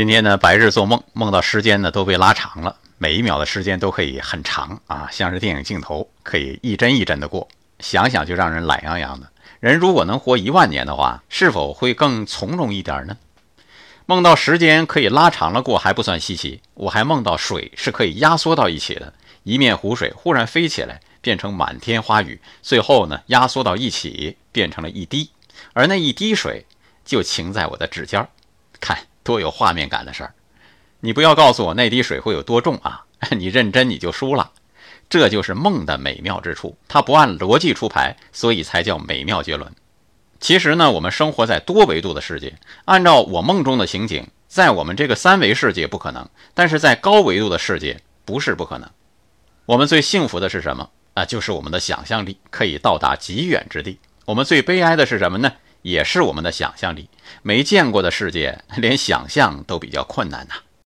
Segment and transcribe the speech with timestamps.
[0.00, 7.46] 今天呢，白日做梦，梦到时间呢都被拉长了，每一秒的时间都可以很长啊，像是电影镜头，可以一帧一帧的过，
[7.80, 9.30] 想想就让人懒洋洋的。
[9.60, 13.18] 人如果能活一万年的话，是否会更从容一点呢？
[14.06, 19.12] 梦到时间可以拉长了过还不算稀奇，我还梦到水是可以压缩到一起的，
[19.42, 25.28] 一面湖水忽然飞起来，变成满天花雨，最后呢压缩到一起，变成了一滴，
[25.74, 26.64] 而那一滴水
[27.04, 28.30] 就停在我的指尖儿，
[28.80, 28.96] 看。
[29.22, 30.34] 多有画面感的事儿，
[31.00, 33.04] 你不要告诉我那滴水会有多重啊！
[33.36, 34.52] 你认真你就输了。
[35.08, 39.70] 这就是梦的美妙之处，它不按逻辑出牌，所以才叫美妙绝伦。
[40.38, 42.54] 其实呢，我们生活在多维度的世界，
[42.84, 48.88] 按照我梦中的情景，在我们这个三维世界不可能，但是在高维度的世界不是不可能。
[49.66, 51.24] 我们最幸福的是什么啊？
[51.24, 53.98] 就是我们的想象力可以到达极远之地。
[54.24, 55.52] 我们最悲哀的是什么呢？
[55.82, 57.08] 也是我们的想象力
[57.42, 60.54] 没见过的世界，连想象都比较困难呐。